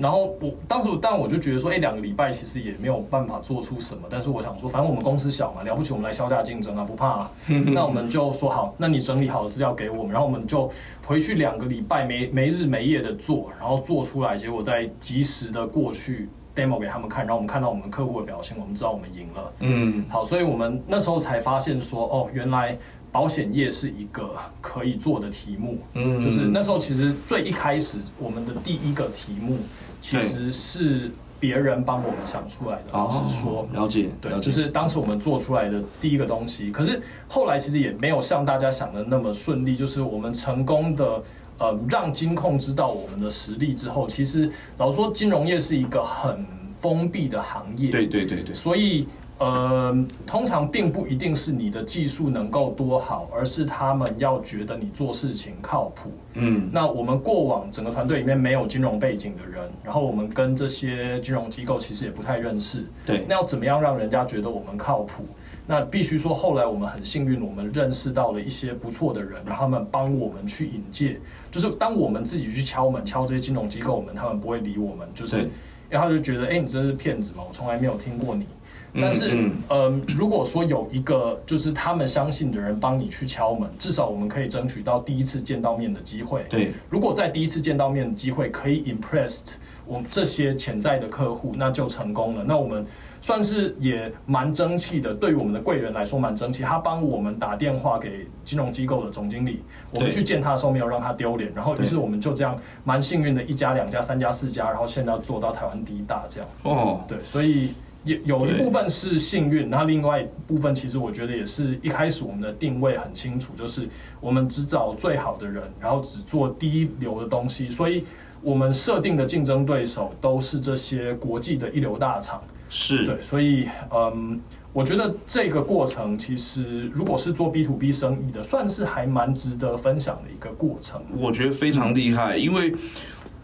[0.01, 4.03] 然后我当时，但我就觉得说，哎、两个礼拜其实也没有办法做出什么。
[4.09, 7.31] 但是我想说，反正我们公司小嘛，了不起我们来销价竞争啊，不怕、啊。
[7.75, 10.71] 那我们就说好，那你整理好的资料给我们，然后我们就
[11.05, 19.53] 回去两个礼拜没没日没夜的做，然后做出来，结果再及时的过去 demo 给他们看，然后我们看到我们客户的表现，我们知道我们赢了。
[19.61, 22.77] 嗯好，所以我们那时候才发现说，哦，原来
[23.13, 25.79] 保险业是一个可以做的题目。
[25.95, 29.59] 嗯就是那时候其实最一开始我们的第一个题目
[30.01, 32.85] 其实是别人帮我们想出来的。
[32.93, 36.71] 老实说，哦了解，对，解就是当时我们做出来的第一个东西。
[36.71, 41.23] 可是后来其实也没有像大家想的那么顺利，就是我们成功的。
[41.61, 46.47] 呃，让金控知道我们的实力之后，其实老实说，金融业是一个很
[46.81, 47.91] 封闭的行业。
[47.91, 49.97] 对对对对，所以呃，
[50.27, 56.11] 通常并不一定是你的技术能够多好，而是他们要觉得你做事情靠谱。
[56.35, 62.85] 嗯那我们过往整个团队里面没有金融背景的人，然后我们跟这些金融机构其实也不太认识。
[63.07, 65.25] 对那要怎么样让人家觉得我们靠谱？
[65.67, 71.21] 那必须说，后来我们很幸运，我们认识到了一些不错的人，让他们帮我们去引荐。
[71.51, 75.51] 就是当我们自己去敲门，敲这些金融机构门，他们不会理我们，就是对因
[75.93, 78.47] 为他就觉得，哎、你真是骗子嘛，我从来没有听过你。
[78.93, 86.45] 嗯但是，嗯嗯、如果说有一个就是他们相信的人帮你去敲门，至少我们可以争取到第一次见到面的机会。
[86.49, 89.55] 对，如果在第一次见到面的机会可以 impressed
[89.87, 92.45] 我们这些潜在的客户，那就成功了。
[92.47, 92.85] 那我们
[93.21, 96.63] 算是也蛮争气的，对于我们的贵人来说蛮争气。
[96.63, 99.63] 他帮我们打电话给金融机构的总经理，
[99.95, 106.49] 我们去见他的时候没有让他丢脸，然后于是我们就这样蛮幸运的，一家、两家、三家、四家，然后现在做到台湾第一大这样。
[106.65, 107.73] 哦，对，所以
[108.09, 113.89] 有有一部分是幸运，那另外一部分其实我觉得也是一开始我们的定位很清楚，就是
[114.21, 118.05] 我们只找最好的人，然后只做第一流的东西，所以
[118.41, 122.43] 我们设定的竞争对手都是这些国际的一流大厂。
[122.71, 124.41] 是，对，所以嗯，
[124.73, 131.01] 我觉得这个过程其实如果是做 B to B 生意的，算是还蛮值得分享的一个过程。
[131.17, 132.75] 我觉得非常厉害，因为。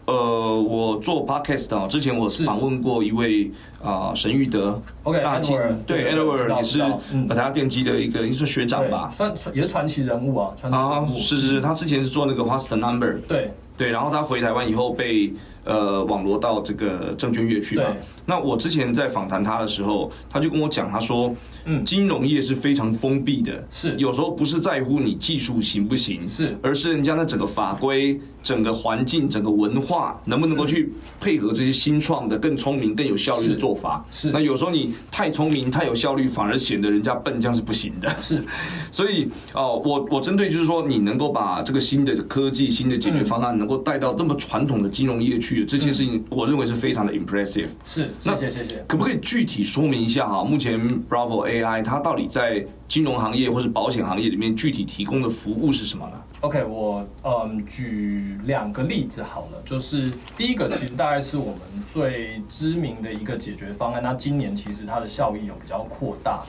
[0.05, 0.13] 呃，
[0.61, 3.51] 我做 podcast 啊，之前我是访问过一位
[3.83, 9.09] 啊、沈玉德 OK，大金对 Edward 也是嗯台达电机的一个，你是学长吧？
[9.09, 11.17] 算算也是传奇人物啊，传奇啊人，物。
[11.17, 17.83] 是是是，他之前是做那个 What's the Number，对对，然后他回台湾以后被呃网罗到这个证券业去嘛。
[18.27, 34.05] 那我之前在访谈他的时候，他就跟我讲，他说，嗯金融业是非常封闭的，是有时候不是在乎你技术行不行，是而是人家那整个法规、整个环境、整个文化能不能够去配合这些新创的、更聪明、更有效率的做法。
[34.11, 38.15] 是那有时候你太聪明、太有效率，反而显得人家笨，这样是不行的。
[38.21, 38.39] 是
[38.93, 47.69] 所以哦，我我针对就是说，你能够把这个新的科技、新的解决方案，能够带到这么传统的金融业去，这件事情我认为是非常的 impressive。
[47.83, 48.85] 是，谢谢谢谢。
[48.87, 50.43] 可不可以具体说明一下哈？
[50.43, 50.79] 目前
[51.09, 56.21] Bravo AI 它到底在金融行业或是保险行业里面具体提供的服务是什么呢？
[56.45, 61.59] OK，我嗯举两个例子好了，就是第一个其实大概是我们
[61.91, 66.43] 最知名的一个解决方案，那今年其实它的效益有比较扩大。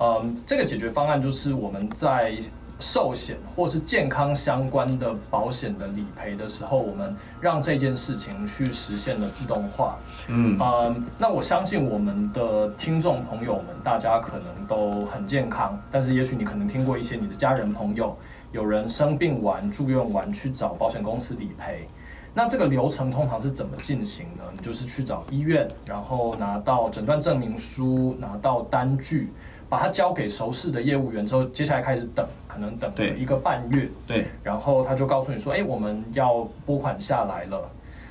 [0.00, 2.38] 嗯，这个解决方案就是我们在
[2.80, 9.98] 寿险或是健康相关的保险的理赔的时候，我们让这件事情去实现了自动化。
[10.28, 18.16] 嗯嗯，那我相信我们的听众朋友们，大家可能都很健康，但是也许你可能听过一些你的家人朋友
[18.56, 21.86] 有人生病完、住院完去找保险公司理赔。
[22.32, 24.44] 那这个流程通常是怎么进行呢？
[24.50, 29.28] 你就是去找医院，然后拿到诊断证明书，拿到单据，
[29.68, 37.60] 把它交给熟识的业务员之后，接下来开始等，可能等对一个半月，对，然后他就告诉你说：“哎，我们要拨款下来了。”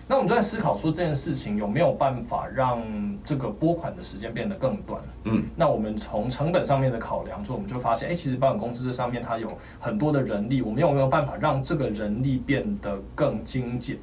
[0.08, 2.80] 那我们就在思考说这件事情有没有办法让
[3.24, 5.02] 这个拨款的时间变得更短？
[5.24, 13.98] 嗯，那我们从成本上面的考量，之后我们就发现，哎，其实保险公司这上面它有很多的人力，我们有没有办法让这个人力变得更精简？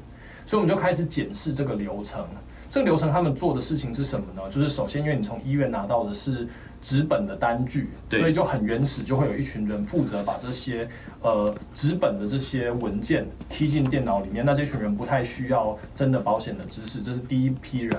[0.45, 2.25] 所以我们就开始检视这个流程。
[2.73, 4.41] 这个流程他们做的事情是什么呢？
[4.51, 6.49] 就是首先，因为你从医院拿到的是
[6.81, 10.89] 纸本的单据，所以就很原始，就会有一群人负责把这些
[11.21, 14.43] 呃纸本的这些文件踢进电脑里面。
[14.43, 17.95] 那这群人不太需要真的保险的知识，这是第一批人。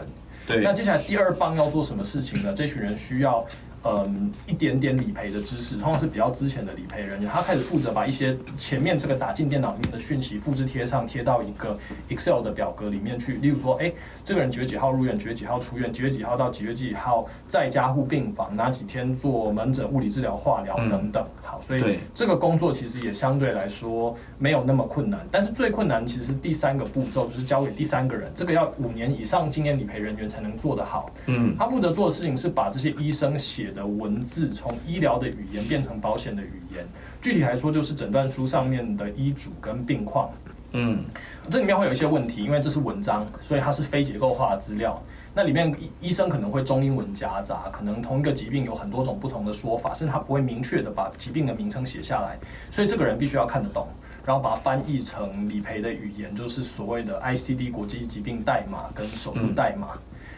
[0.47, 2.51] 对那接下来第二棒要做什么事情呢？
[2.51, 3.45] 这群人需要
[3.83, 11.77] 嗯一点点理赔的知识，通常是比较之前的理赔人员，他开始负责把一些前面这个打进电脑里面的讯息复制贴上，贴到一个
[12.09, 13.33] Excel 的表格里面去。
[13.35, 13.91] 例如说，哎，
[14.23, 21.25] 这个人几月几号入院，几月几号出院，几月几号到几月几号在家护病房，哪几天做门诊、物理治疗、化疗等等。
[21.41, 31.11] 好，所以这个工作其实也相对来说没有那么困难，但是最困难其实是第三个步骤，就是交给第三个人，这个要五年以上经验理赔人员才能做得好。
[31.25, 36.85] 嗯，他负责做的事情是把这些医生写的文字从医疗的语言变成保险的语言。
[37.21, 40.29] 具体来说，就是诊断书上面的医嘱跟病况。
[40.75, 41.03] 嗯，
[41.51, 44.99] 这里面会有一些问题，因为这是文章，所以它是非结构化的资料。
[45.35, 52.39] 那里面医医生可能会中英文夹杂，可能同一个疾病有很多种不同的说法，甚至他不会明确的把疾病的名称写下来，
[52.71, 53.87] 所以这个人必须要看得懂，
[54.25, 59.89] 然后把它翻译成理赔的语言，就是所谓的 ICD 国际疾病代码跟手术代码。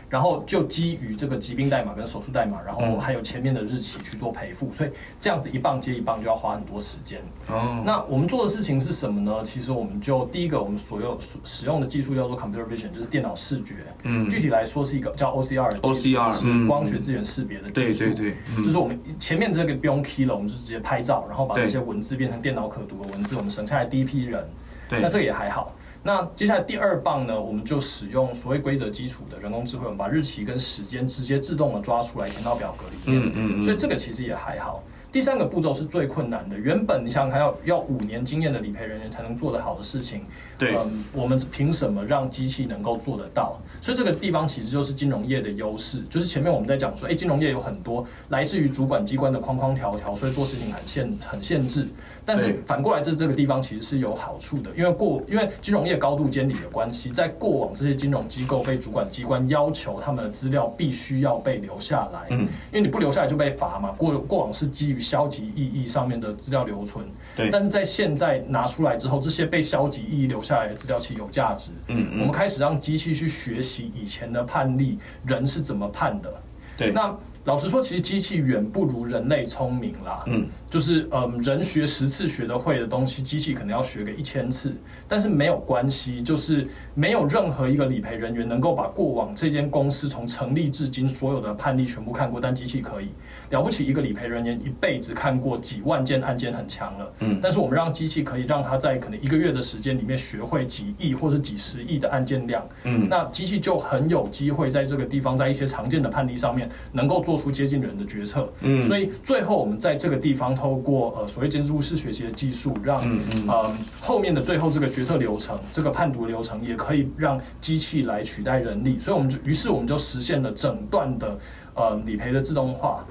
[0.09, 4.89] 然后就基于这个疾病代码跟手术代码，然后还有前面的日期去做赔付，所以
[5.19, 7.19] 这样子一棒接一棒就要花很多时间。
[7.47, 9.43] 哦，那我们做的事情是什么呢？
[9.43, 13.75] 其实我们就第一个，我们所有所使用的技术叫做 computer vision，就是电脑视觉。
[14.03, 18.05] 嗯具体来说是一个叫 OCR 的技术 OCR 就是光学资源识别的技术。
[18.05, 24.47] 对对对，嗯就是我们前面这个不用 key 了，我们就直接拍照，然后把这些文字变成电脑可读的文字，我们省下来第一批人。
[24.87, 25.73] 对那这个也还好。
[26.07, 33.25] 那接下来第二棒呢，我们就使用所谓规则基础的人工智慧，我们把日期跟时间直接自动的抓出来填到表格里面。
[33.25, 34.83] 嗯嗯嗯所以这个其实也还好。
[35.11, 40.25] 第三个步骤是最困难的，原本你想想看，要要五年经验的理赔人员才能做得好的事情，
[40.57, 43.59] 对嗯，我们凭什么让机器能够做得到？
[43.81, 51.87] 所以这个地方其实就是金融业的优势，就是前面我们在讲说，哎，金融业有很多来自于主管机关的框框条条，所以做事情很限很限制。
[52.27, 62.39] 但是反过来，这这个地方其实是有好处的，因为过因为金融业高度监理的关系，在过往这些金融机构被主管机关要求他们的资料必须要被留下来，嗯，
[62.71, 63.91] 因为你不留下来就被罚嘛。
[63.91, 76.31] 过过往是基于消极意义上面的资料留存，对但是在现在拿出来之后，这些被消极意义留下来的资料其实有价值，嗯嗯我们开始让机器去学习以前的判例，人是怎么判的，
[76.77, 80.23] 对，那老实说，其实机器远不如人类聪明啦。
[80.25, 84.73] 嗯，就是嗯，人学十次学得会的东西，机器可能要学个一千次。
[85.07, 93.09] 但是没有关系，就是没有任何一个理赔人员能够把过往这间公司从成立至今所有的判例全部看过，但机器可以。
[93.49, 97.13] 了不起，一个理赔人员一辈子看过几万件案件很强了。
[97.19, 102.67] 嗯但是我们让机器可以让它在可能一个月的时间里面学会几亿或者几十亿的案件量。
[102.83, 108.51] 嗯那机器就很有机会在这个地方，在一些常见的判例上面，能够做出接近人的决策。
[108.61, 118.97] 嗯所以最后我们在这个地方透过呃所谓监督式学习的技术，让嗯嗯呃后面的最后这个决策流程、这个判读流程，也可以让机器来取代人力。
[118.99, 121.37] 所以我们就于是我们就实现了整段的
[121.75, 123.05] 呃理赔的自动化。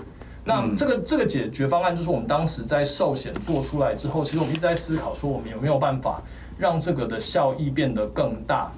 [0.44, 6.22] 那嗯这个这个解决方案就是我们当时在寿险做出来之后，其实我们一直在思考说，我们有没有办法
[6.58, 8.70] 让这个的效益变得更大。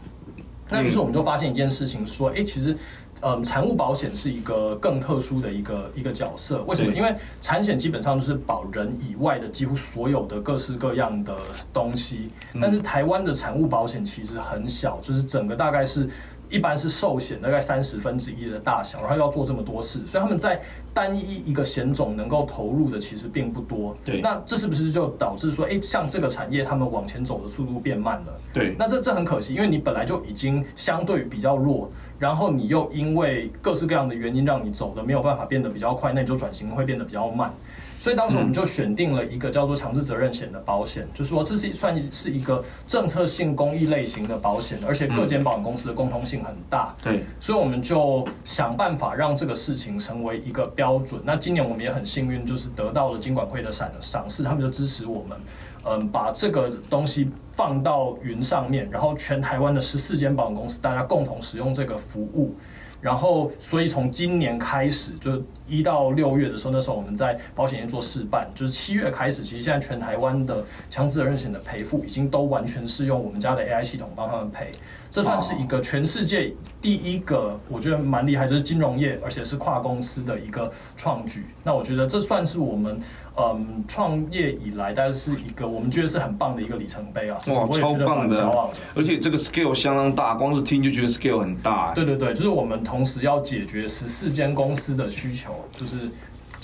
[0.68, 2.76] 那于是我们就发现一件事情，说，哎，其实
[3.20, 6.62] 嗯，产物保险是一个更特殊的一个一个角色。
[6.64, 6.92] 为什么？
[6.94, 11.34] 因为产险基本上就是保人以外的几乎所有的各式各样的
[11.72, 16.08] 东西，但是台湾的产物保险其实很小，就是整个大概是。
[16.48, 20.60] 一般是寿险大概三十分之一的大小，然后要做这么多事，所以他们在
[20.94, 23.96] 单一一个险种能够投入的其实并不多。
[24.04, 28.40] 对那这是不是就导致说，哎，像这个产业他们往前走的速度变慢了？
[28.52, 37.52] 对，那这这很可惜，因为你本来就已经相对比较弱，然后你又因为各式各样的原因让你走的没有办法变得比较快，那你就转型会变得比较慢。
[37.98, 46.94] 所以当时我们就选定了一个叫做强制责任险的保险，就是说这是算是一个政策性公益类型的保险，而且各间保险公司的共通性很大。
[47.02, 51.20] 对，所以我们就想办法让这个事情成为一个标准。
[51.24, 55.38] 那今年我们也很幸运，就是得到了金管会的赏赏识，他们就支持我们，
[55.84, 62.54] 嗯，把这个东西放到云上面，然后全台湾的十四间保险公司大家共同使用这个服务。
[63.00, 74.72] 然后，所以从今年开始，就一到六月的时候，那时候我们在保险业做试办，就是七月开始，其实现在全台湾的强制责任险的赔付已经都完全是用我们家的 AI 系统帮他们赔，
[75.10, 81.46] 这算是一个全世界第一个，我觉得蛮厉害，就是金融业，而且是跨公司的一个创举。
[81.62, 83.00] 那我觉得这算是我们
[83.36, 91.92] 嗯创业以来，但是一个我们觉得是很棒的一个里程碑啊，就是哇，超棒的蛮骄傲的。，而且这个 scale 相当大，光是听就觉得 scale 很大。
[91.94, 96.10] 对对对，就是我们同时要解决十四间公司的需求，就是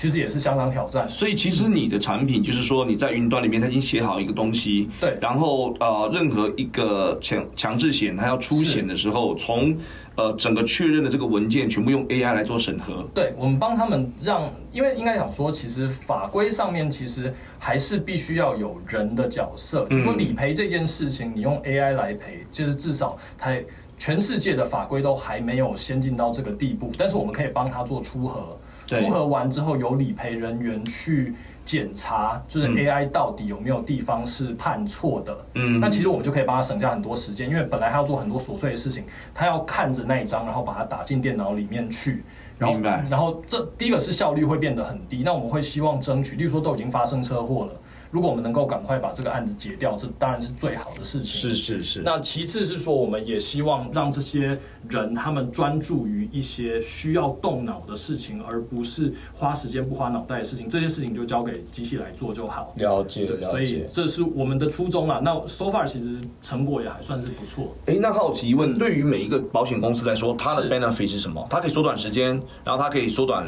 [0.02, 1.08] 其实也是相当挑战。
[1.08, 9.78] 所以其实你的产品就是说你在云端里面，它已经写好一个东西，对然后呃，任何一个强强制险它要出险的时候，从
[10.16, 13.08] 呃整个确认的这个文件全部用 AI 来做审核。
[13.14, 23.56] 对，我们帮他们让，因为应该讲说，其实法规上面其实还是必须要有人的角色，就是说理赔这件事情，你用 AI 来赔，就是至少它
[23.96, 28.58] 全世界的法规都还没有先进到这个地步，但是我们可以帮他做出核，
[28.92, 29.00] 对。
[29.00, 31.34] 出核完之后由理赔人员去。
[31.64, 32.74] 检查就是嗯。
[32.74, 35.78] AI 到底有没有地方是判错的，嗯。
[35.78, 42.24] 那其实我们就可以帮他省下很多时间，因为本来他要做很多琐碎的事情，他要看着那一张，然后把它打进电脑里面去，
[42.58, 43.04] 然后明白。
[43.08, 47.72] 然后这第一个是效率会变得很低，那我们会希望争取，例如说都已经发生车祸了，
[48.12, 51.40] 如果我们能够赶快把这个案子结掉，这当然是最好的事情。
[51.40, 54.56] 是是是，那其次是说，我们也希望让这些
[54.90, 60.68] 人他们专注于一些需要动脑的事情，而不是花时间不花脑袋的事情。
[60.68, 62.74] 这些事情就交给机器来做就好。
[62.76, 63.88] 了解对，所以了解。
[63.90, 65.18] 这是我们的初衷啊。
[65.24, 67.74] 那 so far 其实成果也还算是不错。
[67.86, 71.46] 哎，那好奇问，对于每一个保险公司来说，它的 benefit 是什么？
[71.48, 72.30] 它可以缩短时间，
[72.62, 73.46] 然后它可以缩短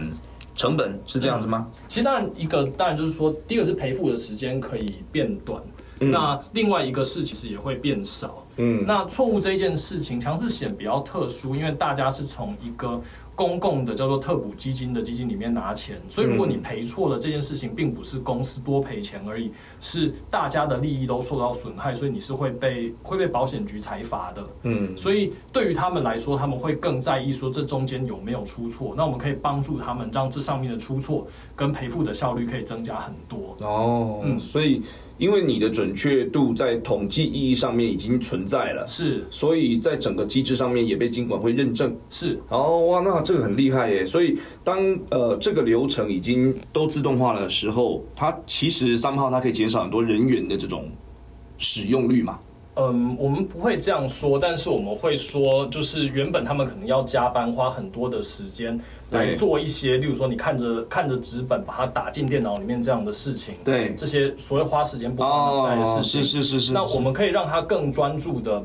[0.55, 1.69] 成本，是这样子吗？
[1.89, 5.61] 其实当然一个当然就是说，第一个是赔付的时间可以变短，
[5.99, 8.47] 那另外一个是其实也会变少。
[8.57, 13.01] 嗯，那错误这一件事情，强制险比较特殊，因为大家是从一个
[13.37, 24.47] 公共的叫做特补基金的基金里面拿钱，所以如果你赔错了这件事情，并不是公司多赔钱而已，是大家的利益都受到损害，所以你是会被会被保险局裁罚的。
[24.62, 28.95] 嗯，所以对于他们来说，他们会更在意说这中间有没有出错。
[28.97, 31.26] 那我们可以帮助他们，让这上面的出错
[31.57, 33.57] 跟赔付的效率可以增加很多。
[33.61, 34.82] 哦，嗯所以
[35.17, 41.97] 因为你的准确度在统计意义上面已经存在了，是所以在整个机制上面也被监管会认证。
[42.11, 44.05] 是，哦，哇，那这个很厉害耶！
[44.05, 44.79] 所以当
[45.11, 50.89] 呃这个流程已经都自动化的时候，它其实三号它可以减少很多人员的这种
[51.59, 52.39] 使用率嘛。
[52.77, 58.79] 嗯，我们不会这样说，但是我们会说，就是原本他们可能要加班，花很多的时间
[59.11, 66.72] 来做一些，例如说你看着看着纸本把它打进电脑里面这样的事情，对这些所谓花时间不花脑袋的哦，事情，是是是是。
[66.72, 68.61] 那我们可以让他更专注的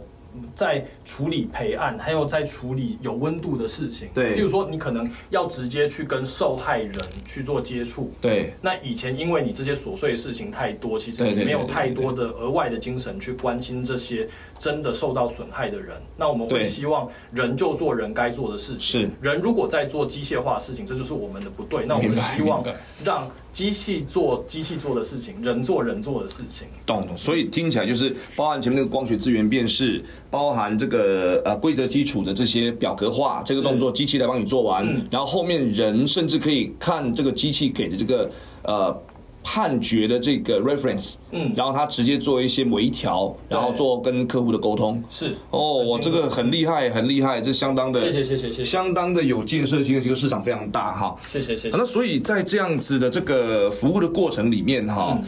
[0.55, 4.09] 在处理陪案，还有在处理有温度的事情。
[4.13, 6.93] 对例如说你可能要直接去跟受害人
[7.25, 8.11] 去做接触。
[8.21, 14.27] 对那以前因为你这些琐碎的事情太多，其实你没有太多的额外的精神去关心这些
[14.57, 15.95] 真的受到损害的人。
[16.15, 19.01] 那我们会希望人就做人该做的事情。
[19.01, 21.85] 是人如果在做机械化的事情，这就是我们的不对。
[21.85, 22.63] 那我们希望
[23.03, 26.67] 让机器做机器做的事情，人做人做的事情。
[26.85, 38.29] 懂懂，所以听起来就是包含前面那个光学资源辨识，包含这个呃规则基础的这些表格化这个动作，机器来帮你做完，嗯然后后面人甚至可以看这个机器给的这个
[38.63, 39.01] 呃
[39.43, 45.01] 判决的这个 reference，嗯然后他直接做一些微调，然后做跟客户的沟通。
[45.09, 51.15] 是哦，我这个很厉害，很厉害，这相当的，谢谢谢谢谢谢相当的有建设性，而且这个市场非常大哈。
[51.27, 51.85] 谢谢谢谢那。
[51.85, 55.19] 所以在这样子的这个服务的过程里面哈，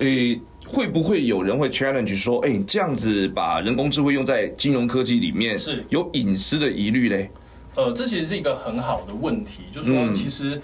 [0.00, 7.30] 诶、会不会有人会 challenge 说，哎、这样子把人工智慧用在金融科技里面是有隐私的疑虑嘞？
[7.76, 10.62] 呃，这其实是一个很好的问题，就是说，嗯其实，嗯、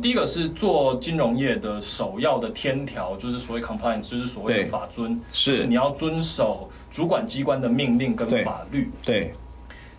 [0.00, 8.90] 第一个是做金融业的首要的天条，就是所谓 compliance，就是所谓的法遵，是就是你要遵守主管机关的命令跟法律。
[9.04, 9.34] 对，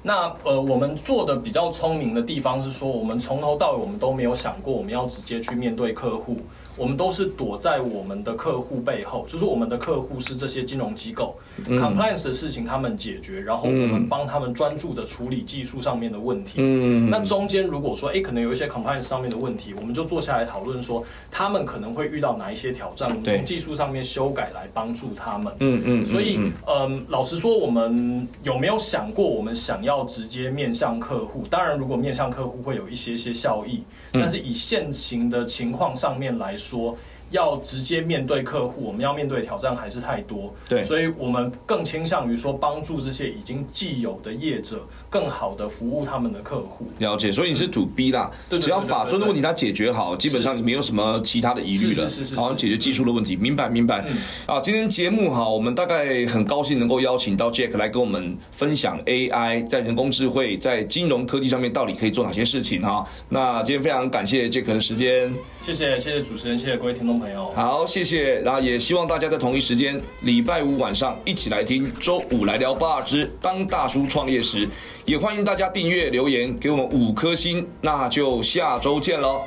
[0.01, 6.36] 那呃，我们做的比较聪明的地方是说，我们从头到尾我们都没有想过我们要直接去面对客户，
[6.82, 16.54] 我们都是躲在我们的客户背后，就是我们的客户是这些金融机构、c o m p l i a n c e 的事情他们解决，然后我们帮他们专注的处理技术上面的问题。
[16.56, 25.54] 嗯，那中间如果说，哎，可能有一些 compliance 上面的问题，我们就坐下来讨论说，他们可能会遇到哪一些挑战，我们从技术上面修改来帮助他们。
[25.60, 31.44] 嗯嗯，所以嗯，嗯，老实说，我们有没有想过，我们想要直接面向客户？
[31.48, 36.98] 当然，如果面向客户会有一些些效益，嗯但是以现行的情况上面来说，说
[37.32, 40.54] 要直接面对客户，我们要面对的挑战还是太多。
[40.70, 46.86] 对所以我们更倾向于说，帮助这些已经既有的业者，更好的服务他们的客户。
[47.00, 54.06] 了解，所以你是 to B 啦，对只要法尊的问题它解决好，基本上你没有什么其他的疑虑了，是是是是好像解决技术的问题，明白明白。
[54.46, 63.06] 啊，今天节目哈，我们大概很高兴能够邀请到 Jack 来跟我们分享 AI 在人工智慧在金融科技上面到底可以做哪些事情哈。
[63.30, 67.21] 那今天非常感谢 Jack 的时间，谢谢，谢谢主持人，谢谢各位听众
[67.54, 74.68] 好，谢谢，然后也希望大家在同一时间，礼拜五晚上一起来听，周五来聊八之当大叔创业时，
[75.06, 79.42] 也欢迎大家订阅留言给我们五颗星，那就下周见喽，